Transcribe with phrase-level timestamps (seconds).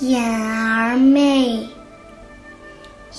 [0.00, 1.68] 眼儿媚，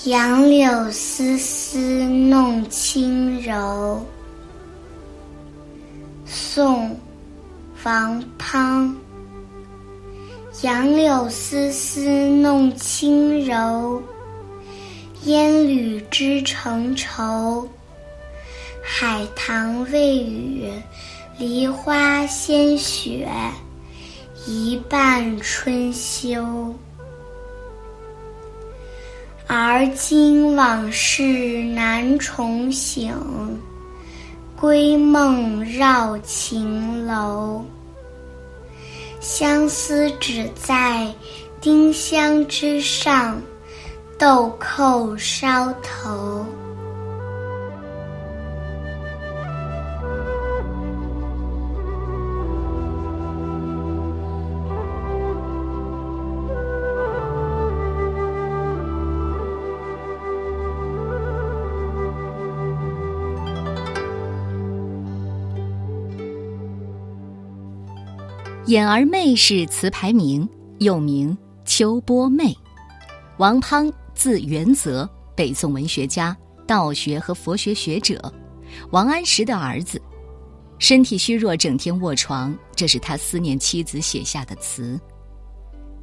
[0.04, 4.04] 杨柳丝丝弄轻柔。
[6.26, 6.90] 宋·
[7.84, 8.92] 王滂。
[10.62, 14.02] 杨柳丝丝弄轻柔，
[15.22, 17.68] 烟缕织成愁。
[18.82, 20.68] 海棠未雨，
[21.38, 23.28] 梨花先雪。
[24.44, 26.74] 一半春秋，
[29.46, 33.14] 而今往事难重醒，
[34.60, 37.64] 归梦绕秦楼。
[39.20, 41.06] 相思只在
[41.60, 43.40] 丁香之上，
[44.18, 46.44] 豆蔻梢头。
[68.66, 72.56] 眼儿媚是词牌名，又名秋波媚。
[73.38, 78.32] 王滂，字元泽，北宋文学家、道学和佛学学者，
[78.92, 80.00] 王安石的儿子。
[80.78, 84.98] 身体虚弱，整天卧床，这是他思念妻子写下的词。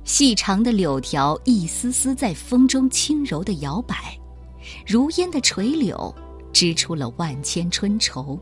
[0.03, 4.19] 细长的柳条一丝丝在风中轻柔的摇摆，
[4.85, 6.13] 如烟的垂柳
[6.51, 8.37] 织出了万千春愁。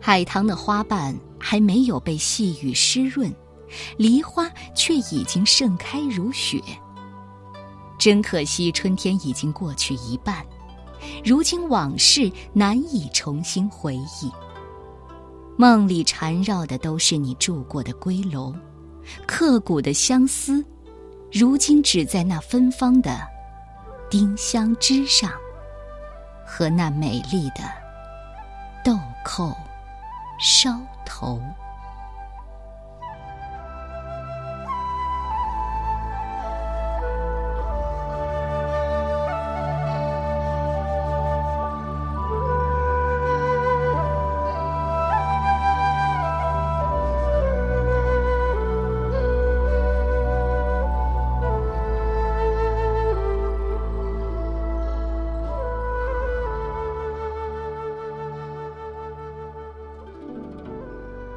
[0.00, 1.16] 海棠的花瓣
[1.46, 3.30] 还没有被细雨湿润，
[3.98, 6.58] 梨花却已经盛开如雪。
[7.98, 10.42] 真可惜，春天已经过去一半，
[11.22, 14.32] 如今往事难以重新回忆。
[15.58, 18.54] 梦里缠绕的都是你住过的归楼，
[19.26, 20.64] 刻骨的相思，
[21.30, 23.20] 如今只在那芬芳的
[24.08, 25.30] 丁香枝上，
[26.46, 27.70] 和那美丽的
[28.82, 29.54] 豆蔻。
[30.40, 31.40] 梢头。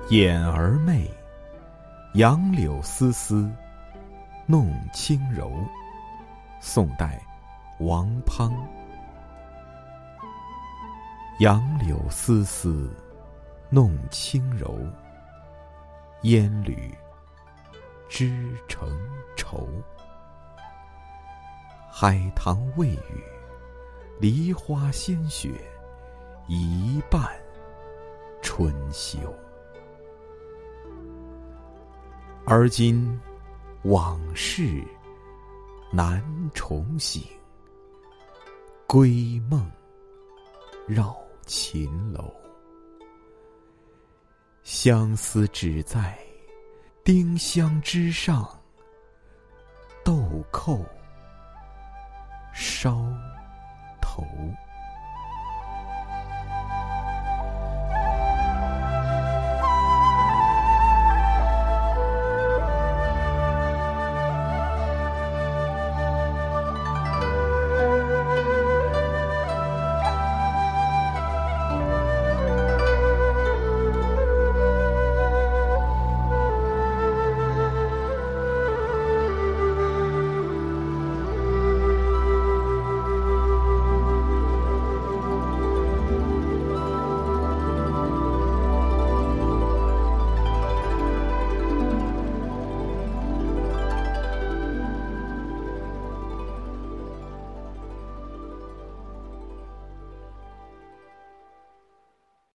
[0.09, 1.05] 眼儿媚，
[2.13, 3.51] 杨柳丝丝
[4.45, 5.51] 弄轻柔。
[6.61, 7.21] 宋代，
[7.79, 8.49] 王滂。
[11.39, 12.89] 杨柳丝丝
[13.69, 14.79] 弄轻柔，
[16.21, 16.97] 烟缕
[18.07, 18.97] 织成
[19.35, 19.67] 绸。
[21.91, 23.23] 海棠未雨，
[24.21, 25.49] 梨花先雪，
[26.47, 27.21] 一半
[28.41, 29.19] 春秋。
[32.49, 33.19] 而今
[33.83, 34.81] 往事
[35.91, 37.21] 难重醒，
[38.87, 39.69] 归梦
[40.87, 41.13] 绕
[41.45, 42.33] 秦楼。
[44.63, 46.17] 相思只在
[47.03, 48.47] 丁香枝上，
[50.05, 50.85] 豆蔻
[52.53, 53.16] 梢。